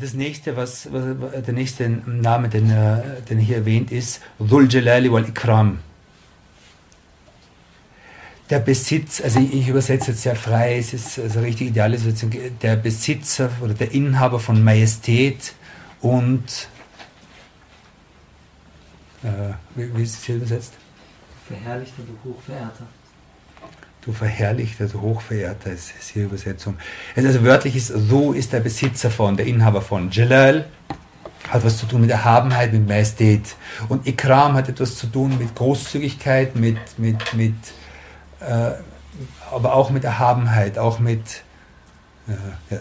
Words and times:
Das 0.00 0.14
nächste, 0.14 0.56
was, 0.56 0.88
was 0.92 1.44
der 1.44 1.54
nächste 1.54 1.88
Name, 1.88 2.48
den, 2.48 2.72
den 3.28 3.38
hier 3.38 3.56
erwähnt, 3.56 3.90
ist 3.90 4.20
Dhul 4.38 4.72
Jalali 4.72 5.10
wal 5.10 5.28
Ikram. 5.28 5.80
Der 8.50 8.60
Besitz, 8.60 9.20
also 9.20 9.40
ich, 9.40 9.68
übersetze 9.68 10.12
jetzt 10.12 10.22
sehr 10.22 10.36
frei, 10.36 10.78
es 10.78 10.92
ist 10.92 11.18
also 11.18 11.40
richtig 11.40 11.68
Situation, 11.74 12.32
der 12.62 12.76
Besitzer 12.76 13.50
oder 13.60 13.74
der 13.74 13.92
Inhaber 13.92 14.40
von 14.40 14.62
Majestät 14.62 15.54
und 16.00 16.68
äh, 19.22 19.52
wie, 19.74 19.96
wie 19.96 20.02
ist 20.02 20.18
es 20.18 20.24
hier 20.24 20.36
übersetzt? 20.36 20.74
Verherrlichter, 21.46 22.02
du 22.02 22.30
Hochverehrter. 22.30 22.86
Du 24.02 24.12
Verherrlichter, 24.12 24.86
du 24.86 25.00
Hochverehrter 25.00 25.72
ist, 25.72 25.92
ist 25.98 26.10
hier 26.10 26.24
Übersetzung. 26.24 26.78
Also 27.14 27.42
wörtlich 27.44 27.76
ist, 27.76 27.88
so 27.88 28.32
ist 28.32 28.52
der 28.52 28.60
Besitzer 28.60 29.10
von, 29.10 29.36
der 29.36 29.46
Inhaber 29.46 29.82
von. 29.82 30.10
Jalal 30.10 30.66
hat 31.50 31.64
was 31.64 31.76
zu 31.76 31.86
tun 31.86 32.00
mit 32.00 32.10
Erhabenheit, 32.10 32.72
mit 32.72 32.88
Majestät. 32.88 33.56
Und 33.88 34.06
Ikram 34.06 34.54
hat 34.54 34.68
etwas 34.68 34.96
zu 34.96 35.06
tun 35.06 35.36
mit 35.38 35.54
Großzügigkeit, 35.54 36.56
mit, 36.56 36.78
mit, 36.98 37.34
mit 37.34 37.54
äh, 38.40 38.70
aber 39.50 39.74
auch 39.74 39.90
mit 39.90 40.04
Erhabenheit, 40.04 40.78
auch 40.78 40.98
mit. 40.98 41.42
Äh, 42.28 42.74
ja. 42.74 42.80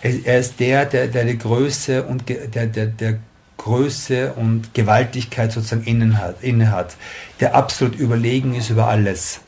Er 0.00 0.38
ist 0.38 0.60
der, 0.60 0.86
der, 0.86 1.08
der 1.08 1.24
die 1.24 1.38
Größe 1.38 2.04
und 2.04 2.28
der, 2.28 2.66
der, 2.66 2.86
der 2.86 3.18
Größe 3.56 4.32
und 4.34 4.72
Gewaltigkeit 4.72 5.52
sozusagen 5.52 5.84
innen 5.84 6.18
hat, 6.18 6.42
inne 6.42 6.70
hat, 6.70 6.96
der 7.40 7.54
absolut 7.54 7.96
überlegen 7.96 8.54
ist 8.54 8.70
über 8.70 8.86
alles 8.86 9.40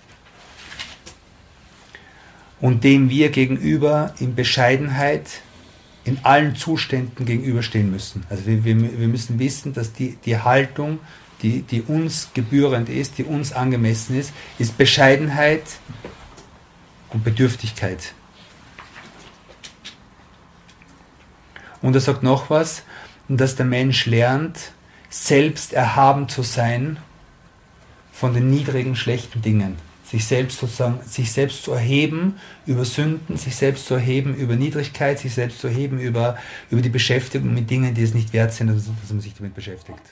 und 2.61 2.85
dem 2.85 3.09
wir 3.09 3.31
gegenüber 3.31 4.13
in 4.19 4.35
Bescheidenheit 4.35 5.27
in 6.05 6.19
allen 6.25 6.57
Zuständen 6.57 7.25
gegenüberstehen 7.25 7.91
müssen. 7.91 8.25
Also 8.29 8.47
wir, 8.47 8.65
wir, 8.65 8.99
wir 8.99 9.09
müssen 9.09 9.39
wissen, 9.39 9.73
dass 9.73 9.93
die, 9.93 10.17
die 10.25 10.39
Haltung 10.39 10.99
die, 11.43 11.63
die 11.63 11.83
uns 11.83 12.31
gebührend 12.35 12.89
ist, 12.89 13.19
die 13.19 13.25
uns 13.25 13.53
angemessen 13.53 14.19
ist, 14.19 14.33
ist 14.59 14.77
Bescheidenheit 14.77 15.63
und 17.11 17.25
Bedürftigkeit. 17.25 18.13
Und 21.83 21.95
er 21.95 22.01
sagt 22.01 22.23
noch 22.23 22.51
was, 22.51 22.83
dass 23.29 23.57
der 23.57 23.67
Mensch 23.67 24.07
lernt, 24.07 24.73
selbst 25.09 25.73
erhaben 25.73 26.29
zu 26.29 26.43
sein 26.43 26.99
von 28.13 28.35
den 28.35 28.51
niedrigen, 28.51 28.97
schlechten 28.97 29.43
Dingen. 29.43 29.77
Sich 30.05 30.25
selbst 30.25 30.59
sozusagen, 30.59 31.01
sich 31.07 31.31
selbst 31.33 31.63
zu 31.63 31.73
erheben 31.73 32.37
über 32.67 32.85
Sünden, 32.85 33.37
sich 33.37 33.55
selbst 33.55 33.87
zu 33.87 33.95
erheben 33.95 34.35
über 34.35 34.57
Niedrigkeit, 34.57 35.21
sich 35.21 35.35
selbst 35.35 35.61
zu 35.61 35.69
erheben 35.69 36.01
über, 36.01 36.37
über 36.71 36.83
die 36.83 36.89
Beschäftigung 36.89 37.55
mit 37.55 37.71
Dingen, 37.71 37.95
die 37.95 38.03
es 38.03 38.13
nicht 38.13 38.33
wert 38.33 38.53
sind, 38.53 38.69
dass 38.69 38.89
man 39.11 39.21
sich 39.21 39.35
damit 39.35 39.55
beschäftigt. 39.55 40.03